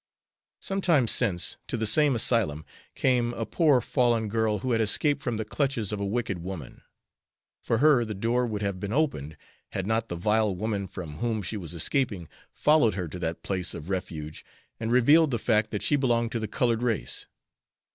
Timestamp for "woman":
6.39-6.81, 10.55-10.87